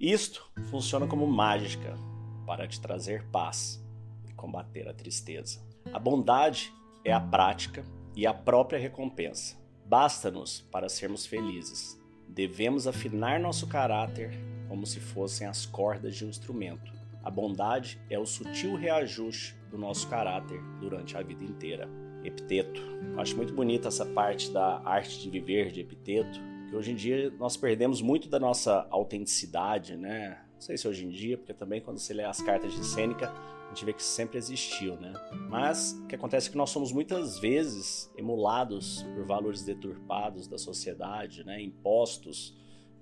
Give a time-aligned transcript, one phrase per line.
[0.00, 1.98] Isto funciona como mágica
[2.46, 3.84] para te trazer paz
[4.28, 5.60] e combater a tristeza.
[5.92, 6.72] A bondade
[7.04, 9.56] é a prática e a própria recompensa.
[9.84, 12.00] Basta-nos para sermos felizes.
[12.28, 14.38] Devemos afinar nosso caráter
[14.68, 16.92] como se fossem as cordas de um instrumento.
[17.24, 21.88] A bondade é o sutil reajuste do nosso caráter durante a vida inteira.
[22.22, 22.80] Epiteto.
[23.14, 26.38] Eu acho muito bonita essa parte da arte de viver de Epiteto,
[26.68, 30.38] que hoje em dia nós perdemos muito da nossa autenticidade, né?
[30.54, 33.30] Não sei se hoje em dia, porque também quando você lê as cartas de Sêneca,
[33.30, 35.12] a gente vê que sempre existiu, né?
[35.48, 40.58] Mas o que acontece é que nós somos muitas vezes emulados por valores deturpados da
[40.58, 41.60] sociedade, né?
[41.62, 42.56] Impostos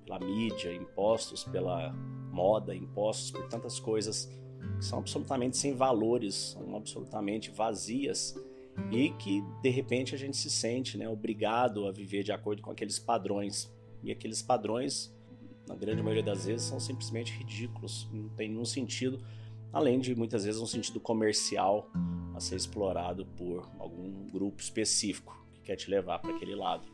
[0.05, 1.93] pela mídia, impostos pela
[2.31, 4.27] moda, impostos por tantas coisas
[4.79, 8.35] que são absolutamente sem valores, são absolutamente vazias
[8.91, 12.71] e que de repente a gente se sente, né, obrigado a viver de acordo com
[12.71, 13.73] aqueles padrões.
[14.03, 15.15] E aqueles padrões
[15.67, 19.21] na grande maioria das vezes, são simplesmente ridículos, não tem nenhum sentido,
[19.73, 21.91] além de muitas vezes um sentido comercial
[22.35, 26.87] a ser explorado por algum grupo específico que quer te levar para aquele lado.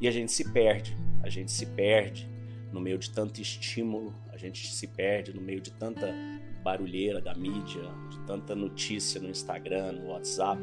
[0.00, 2.28] E a gente se perde, a gente se perde
[2.72, 6.14] no meio de tanto estímulo, a gente se perde no meio de tanta
[6.62, 10.62] barulheira da mídia, de tanta notícia no Instagram, no WhatsApp.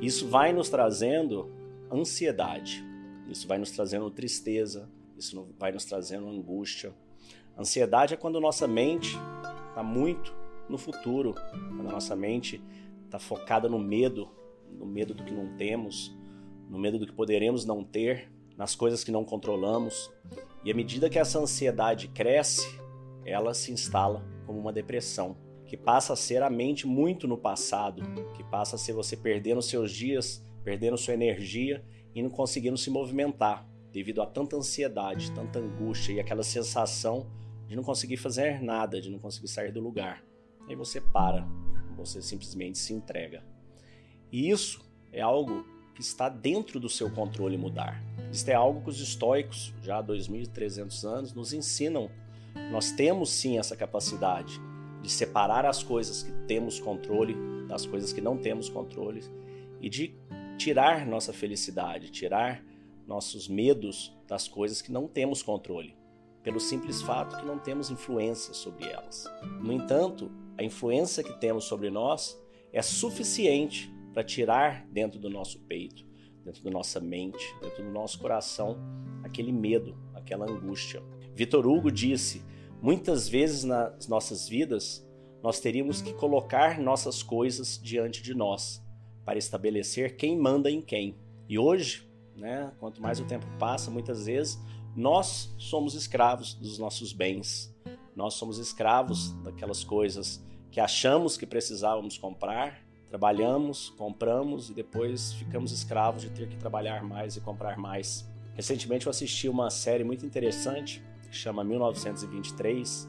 [0.00, 1.50] Isso vai nos trazendo
[1.92, 2.84] ansiedade,
[3.28, 6.94] isso vai nos trazendo tristeza, isso vai nos trazendo angústia.
[7.58, 9.18] Ansiedade é quando nossa mente
[9.68, 10.34] está muito
[10.68, 12.62] no futuro, quando a nossa mente
[13.04, 14.30] está focada no medo,
[14.70, 16.16] no medo do que não temos,
[16.68, 20.10] no medo do que poderemos não ter, nas coisas que não controlamos.
[20.64, 22.66] E à medida que essa ansiedade cresce,
[23.24, 25.36] ela se instala como uma depressão,
[25.70, 28.02] que passa a ser a mente muito no passado,
[28.34, 32.90] que passa a ser você perdendo seus dias, perdendo sua energia e não conseguindo se
[32.90, 37.30] movimentar devido a tanta ansiedade, tanta angústia e aquela sensação
[37.68, 40.24] de não conseguir fazer nada, de não conseguir sair do lugar.
[40.68, 41.46] Aí você para,
[41.96, 43.44] você simplesmente se entrega.
[44.32, 48.02] E isso é algo que está dentro do seu controle mudar.
[48.32, 52.10] Isso é algo que os estoicos, já há 2.300 anos, nos ensinam.
[52.72, 54.60] Nós temos sim essa capacidade
[55.02, 59.22] de separar as coisas que temos controle das coisas que não temos controle
[59.80, 60.14] e de
[60.58, 62.62] tirar nossa felicidade, tirar
[63.06, 65.96] nossos medos das coisas que não temos controle,
[66.42, 69.24] pelo simples fato que não temos influência sobre elas.
[69.62, 72.38] No entanto, a influência que temos sobre nós
[72.72, 76.04] é suficiente para tirar dentro do nosso peito,
[76.44, 78.78] dentro da nossa mente, dentro do nosso coração,
[79.22, 81.02] aquele medo, aquela angústia.
[81.34, 82.42] Vitor Hugo disse:
[82.82, 85.06] muitas vezes nas nossas vidas,
[85.42, 88.82] nós teríamos que colocar nossas coisas diante de nós
[89.24, 91.16] para estabelecer quem manda em quem.
[91.48, 92.72] E hoje, né?
[92.78, 94.58] Quanto mais o tempo passa, muitas vezes
[94.96, 97.74] nós somos escravos dos nossos bens.
[98.14, 105.72] Nós somos escravos daquelas coisas que achamos que precisávamos comprar, trabalhamos, compramos e depois ficamos
[105.72, 108.28] escravos de ter que trabalhar mais e comprar mais.
[108.54, 113.08] Recentemente eu assisti uma série muito interessante que chama 1923.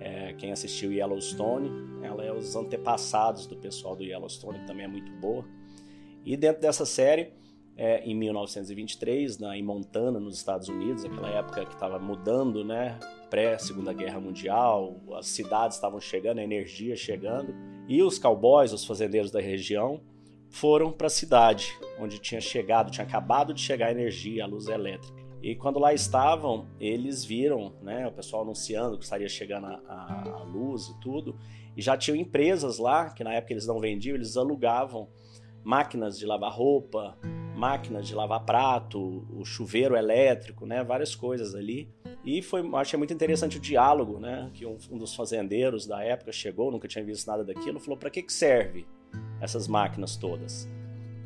[0.00, 1.70] É, quem assistiu Yellowstone,
[2.02, 5.44] ela é os antepassados do pessoal do Yellowstone, que também é muito boa.
[6.24, 7.32] E dentro dessa série,
[7.76, 12.98] é, em 1923, na, em Montana, nos Estados Unidos, aquela época que estava mudando, né?
[13.28, 17.54] Pré-Segunda Guerra Mundial, as cidades estavam chegando, a energia chegando,
[17.86, 20.00] e os cowboys, os fazendeiros da região,
[20.48, 24.66] foram para a cidade, onde tinha chegado, tinha acabado de chegar a energia, a luz
[24.66, 25.19] elétrica.
[25.42, 30.42] E quando lá estavam, eles viram, né, o pessoal anunciando que estaria chegando a, a,
[30.42, 31.36] luz e tudo,
[31.74, 35.08] e já tinham empresas lá, que na época eles não vendiam, eles alugavam
[35.64, 37.16] máquinas de lavar roupa,
[37.56, 41.88] máquinas de lavar prato, o chuveiro elétrico, né, várias coisas ali.
[42.22, 46.32] E foi, achei muito interessante o diálogo, né, que um, um dos fazendeiros da época
[46.32, 48.86] chegou, nunca tinha visto nada daquilo, falou: "Para que que serve
[49.40, 50.68] essas máquinas todas?"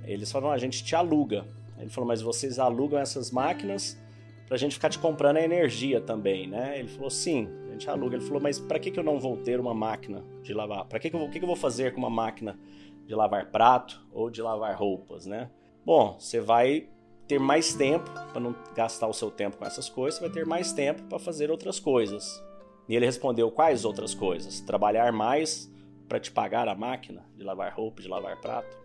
[0.04, 1.46] Eles falaram: "A gente te aluga."
[1.78, 3.98] Ele falou: "Mas vocês alugam essas máquinas
[4.46, 7.88] para a gente ficar te comprando a energia também, né?" Ele falou: "Sim, a gente
[7.88, 10.84] aluga." Ele falou: "Mas para que que eu não vou ter uma máquina de lavar?
[10.86, 12.58] Para que que eu, que que eu vou fazer com uma máquina
[13.06, 15.50] de lavar prato ou de lavar roupas, né?"
[15.84, 16.88] Bom, você vai
[17.26, 20.46] ter mais tempo para não gastar o seu tempo com essas coisas, você vai ter
[20.46, 22.42] mais tempo para fazer outras coisas.
[22.88, 24.60] E ele respondeu: quais outras coisas?
[24.60, 25.70] Trabalhar mais
[26.08, 28.76] para te pagar a máquina de lavar roupa, de lavar prato.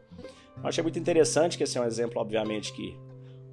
[0.62, 2.98] Eu achei muito interessante que esse é um exemplo, obviamente, que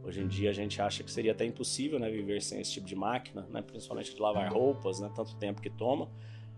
[0.07, 2.87] hoje em dia a gente acha que seria até impossível né, viver sem esse tipo
[2.87, 6.09] de máquina, né, principalmente de lavar roupas, né, tanto tempo que toma,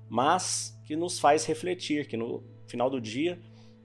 [0.09, 3.41] mas que nos faz refletir que no final do dia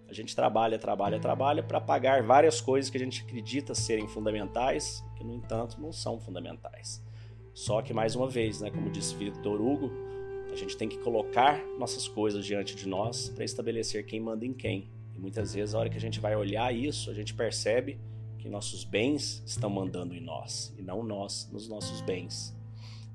[0.09, 5.03] a gente trabalha, trabalha, trabalha para pagar várias coisas que a gente acredita serem fundamentais,
[5.15, 7.01] que no entanto não são fundamentais.
[7.53, 9.91] Só que mais uma vez, né, como disse Victor Hugo,
[10.51, 14.53] A gente tem que colocar nossas coisas diante de nós para estabelecer quem manda em
[14.53, 14.87] quem.
[15.15, 17.99] E muitas vezes, a hora que a gente vai olhar isso, a gente percebe
[18.43, 22.53] que nossos bens estão mandando em nós e não nós nos nossos bens.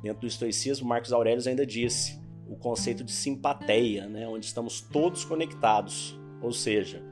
[0.03, 5.27] Dentro do estoicismo, Marcos Aurélio ainda disse o conceito de simpatia, né, onde estamos todos
[5.27, 7.03] conectados, ou seja,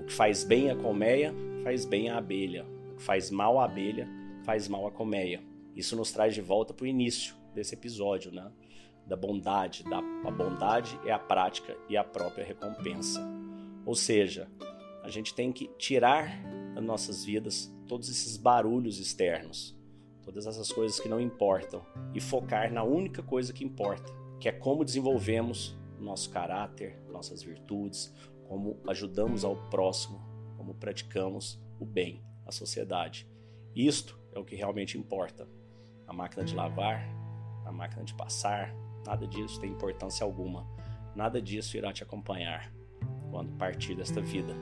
[0.00, 1.34] o que faz bem à colmeia
[1.64, 4.08] faz bem à abelha, o que faz mal à abelha
[4.44, 5.42] faz mal à colmeia.
[5.74, 8.52] Isso nos traz de volta para o início desse episódio, né?
[9.04, 9.82] Da bondade.
[9.82, 13.20] Da, a bondade é a prática e a própria recompensa.
[13.84, 14.48] Ou seja,
[15.02, 16.30] a gente tem que tirar
[16.74, 19.76] das nossas vidas todos esses barulhos externos,
[20.22, 21.84] todas essas coisas que não importam
[22.14, 28.12] e focar na única coisa que importa, que é como desenvolvemos nosso caráter, nossas virtudes,
[28.48, 30.20] como ajudamos ao próximo,
[30.56, 33.28] como praticamos o bem à sociedade.
[33.74, 35.48] Isto é o que realmente importa.
[36.06, 37.08] A máquina de lavar,
[37.64, 38.74] a máquina de passar,
[39.06, 40.66] nada disso tem importância alguma.
[41.14, 42.72] Nada disso irá te acompanhar
[43.30, 44.54] quando partir desta vida.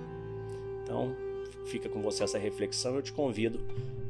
[0.83, 1.15] Então,
[1.67, 2.97] fica com você essa reflexão.
[2.97, 3.61] Eu te convido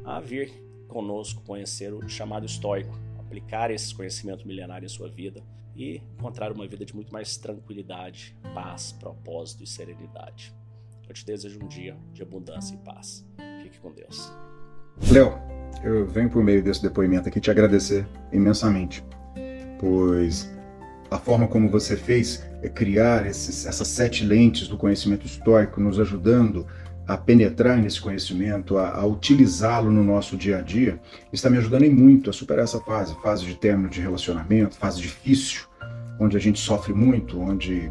[0.04, 0.52] a vir
[0.88, 5.42] conosco conhecer o chamado estoico, aplicar esses conhecimentos milenários em sua vida
[5.74, 10.54] e encontrar uma vida de muito mais tranquilidade, paz, propósito e serenidade.
[11.08, 13.24] Eu te desejo um dia de abundância e paz.
[13.62, 14.32] Fique com Deus.
[15.10, 15.32] Léo,
[15.82, 19.02] eu venho por meio desse depoimento aqui te agradecer imensamente,
[19.80, 20.50] pois
[21.10, 25.98] a forma como você fez é criar esses, essas sete lentes do conhecimento histórico, nos
[25.98, 26.66] ajudando
[27.06, 31.00] a penetrar nesse conhecimento, a, a utilizá-lo no nosso dia a dia,
[31.32, 35.62] está me ajudando muito a superar essa fase, fase de término de relacionamento, fase difícil,
[36.20, 37.90] onde a gente sofre muito, onde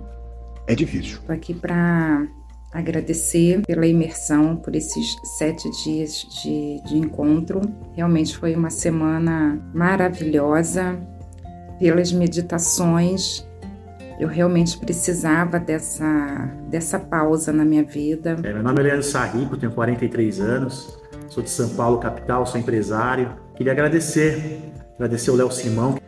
[0.68, 1.18] é difícil.
[1.20, 2.26] Estou aqui para
[2.72, 7.60] agradecer pela imersão, por esses sete dias de, de encontro.
[7.94, 10.98] Realmente foi uma semana maravilhosa,
[11.78, 13.46] pelas meditações
[14.22, 16.06] eu realmente precisava dessa,
[16.70, 18.38] dessa pausa na minha vida.
[18.44, 20.96] É, meu nome é Leandro Sarrico, tenho 43 anos,
[21.28, 23.32] sou de São Paulo, capital, sou empresário.
[23.56, 24.62] Queria agradecer,
[24.94, 26.02] agradecer o Léo Simão, que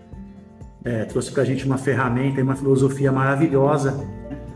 [0.86, 4.06] é, trouxe para a gente uma ferramenta e uma filosofia maravilhosa,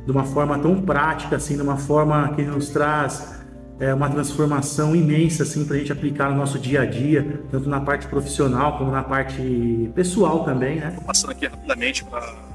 [0.06, 3.42] de uma forma tão prática, assim, de uma forma que nos traz
[3.80, 7.68] é, uma transformação imensa assim, para a gente aplicar no nosso dia a dia, tanto
[7.68, 10.76] na parte profissional como na parte pessoal também.
[10.76, 10.96] Né?
[11.08, 12.47] Passando aqui rapidamente para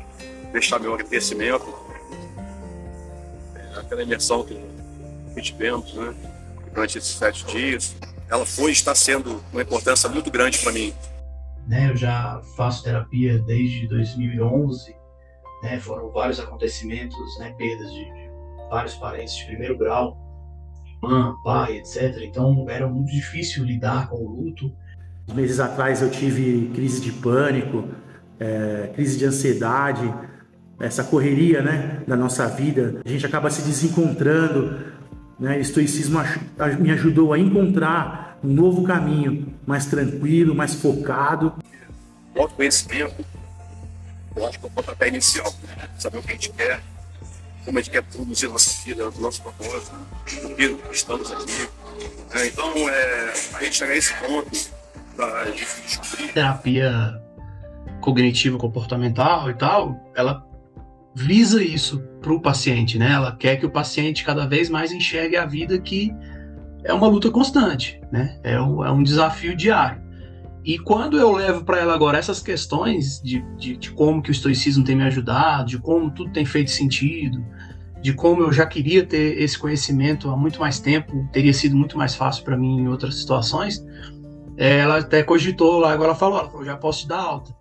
[0.52, 1.66] deixar meu agradecimento.
[3.54, 4.60] É, aquela imersão que
[5.40, 6.14] tivemos né,
[6.72, 7.96] durante esses sete dias,
[8.28, 10.92] ela foi e está sendo uma importância muito grande para mim.
[11.66, 14.94] Né, eu já faço terapia desde 2011,
[15.62, 18.30] né, foram vários acontecimentos, né, perdas de, de
[18.68, 20.16] vários parentes de primeiro grau,
[21.02, 22.18] irmã, pai, etc.
[22.22, 24.72] Então era muito difícil lidar com o luto.
[25.32, 27.88] Meses atrás eu tive crise de pânico,
[28.40, 30.12] é, crise de ansiedade,
[30.82, 34.80] essa correria né, da nossa vida, a gente acaba se desencontrando.
[35.38, 35.56] Né?
[35.56, 36.18] O estoicismo
[36.80, 41.54] me ajudou a encontrar um novo caminho, mais tranquilo, mais focado.
[42.34, 43.24] O autoconhecimento,
[44.34, 45.54] eu acho que é o pontapé inicial.
[46.00, 46.80] Saber o que a gente quer,
[47.64, 49.92] como a gente quer produzir nossa vida, o nosso propósito,
[50.42, 51.68] por que estamos aqui.
[52.34, 54.50] É, então, é, a gente chegar a esse ponto
[55.16, 56.32] da, de descobrir.
[56.32, 57.22] Terapia
[58.00, 60.51] cognitivo comportamental e tal, ela
[61.14, 63.12] visa isso para o paciente, né?
[63.12, 66.12] Ela quer que o paciente cada vez mais enxergue a vida que
[66.84, 68.38] é uma luta constante, né?
[68.42, 70.02] É um, é um desafio diário.
[70.64, 74.32] E quando eu levo para ela agora essas questões de, de, de, como que o
[74.32, 77.44] estoicismo tem me ajudado, de como tudo tem feito sentido,
[78.00, 81.98] de como eu já queria ter esse conhecimento há muito mais tempo, teria sido muito
[81.98, 83.84] mais fácil para mim em outras situações,
[84.56, 87.52] é, ela até cogitou lá, agora ela falou, ela falou, já posso te dar alta.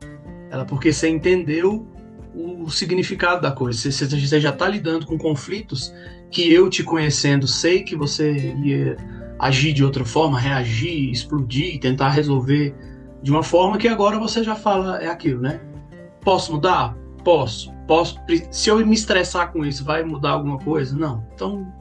[0.52, 1.88] Ela, porque você entendeu
[2.34, 3.92] o significado da coisa.
[3.92, 5.94] Você, você já está lidando com conflitos
[6.30, 8.96] que eu te conhecendo sei que você ia
[9.38, 12.74] agir de outra forma, reagir, explodir, tentar resolver
[13.22, 15.60] de uma forma que agora você já fala é aquilo, né?
[16.22, 16.96] Posso mudar?
[17.24, 17.72] Posso.
[17.88, 18.20] Posso.
[18.52, 20.96] Se eu me estressar com isso, vai mudar alguma coisa?
[20.96, 21.26] Não.
[21.34, 21.72] Então,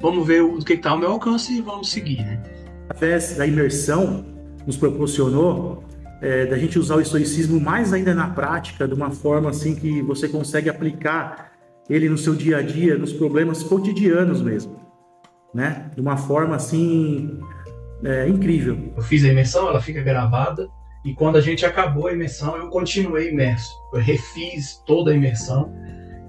[0.00, 2.42] vamos ver o que está ao meu alcance e vamos seguir, né?
[2.90, 4.24] Através da imersão,
[4.66, 5.82] nos proporcionou
[6.20, 10.02] é, da gente usar o estoicismo mais ainda na prática, de uma forma assim que
[10.02, 11.52] você consegue aplicar
[11.88, 14.80] ele no seu dia a dia, nos problemas cotidianos mesmo,
[15.52, 15.90] né?
[15.94, 17.40] De uma forma assim
[18.02, 18.92] é, incrível.
[18.96, 20.68] Eu fiz a imersão, ela fica gravada
[21.04, 23.70] e quando a gente acabou a imersão, eu continuei imerso.
[23.92, 25.70] Eu refiz toda a imersão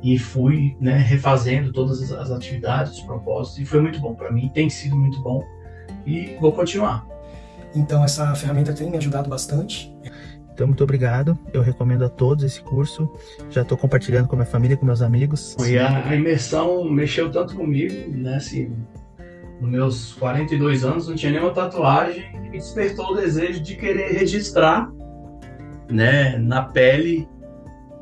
[0.03, 4.51] e fui né, refazendo todas as atividades, os propósitos e foi muito bom para mim,
[4.53, 5.41] tem sido muito bom
[6.05, 7.14] e vou continuar.
[7.75, 9.93] Então essa ferramenta tem me ajudado bastante.
[10.53, 11.37] Então, muito obrigado.
[11.51, 13.11] Eu recomendo a todos esse curso.
[13.49, 15.53] Já estou compartilhando com a minha família, com meus amigos.
[15.67, 18.37] E a, a imersão mexeu tanto comigo, né?
[18.37, 18.71] Assim,
[19.59, 24.13] nos meus 42 anos não tinha nenhuma tatuagem e me despertou o desejo de querer
[24.13, 24.89] registrar,
[25.89, 27.27] né, na pele,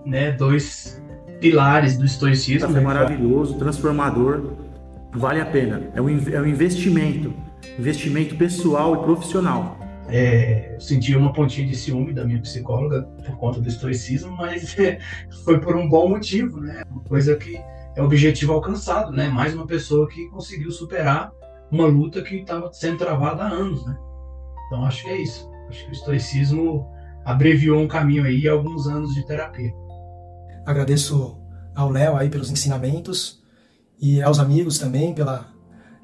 [0.05, 1.01] né, dois
[1.39, 2.75] pilares do estoicismo.
[2.75, 4.53] É maravilhoso, transformador,
[5.11, 5.81] vale a pena.
[5.93, 7.33] É um, é um investimento,
[7.77, 9.77] investimento pessoal e profissional.
[10.09, 14.99] É, senti uma pontinha de ciúme da minha psicóloga por conta do estoicismo, mas é,
[15.43, 16.83] foi por um bom motivo, né?
[16.89, 17.55] Uma coisa que
[17.95, 19.29] é objetivo alcançado, né?
[19.29, 21.31] Mais uma pessoa que conseguiu superar
[21.71, 23.97] uma luta que estava sendo travada há anos, né?
[24.67, 25.49] Então acho que é isso.
[25.69, 26.87] Acho que o estoicismo
[27.25, 29.73] abreviou um caminho aí, alguns anos de terapia.
[30.65, 31.39] Agradeço
[31.73, 33.41] ao Léo aí pelos ensinamentos
[33.99, 35.47] e aos amigos também pela,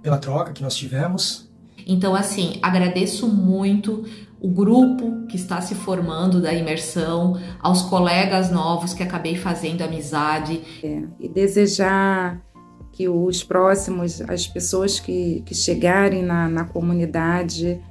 [0.01, 1.48] pela troca que nós tivemos.
[1.89, 4.05] Então, assim, agradeço muito
[4.39, 10.61] o grupo que está se formando da imersão, aos colegas novos que acabei fazendo amizade.
[10.83, 12.39] É, e desejar
[12.91, 17.81] que os próximos, as pessoas que, que chegarem na, na comunidade,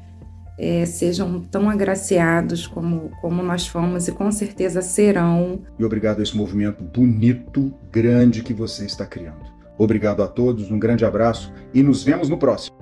[0.57, 5.63] é, sejam tão agraciados como, como nós fomos e com certeza serão.
[5.77, 9.59] E obrigado a esse movimento bonito, grande que você está criando.
[9.77, 12.78] Obrigado a todos, um grande abraço e nos vemos no próximo.